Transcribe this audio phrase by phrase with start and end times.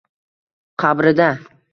[0.83, 1.29] Qabrida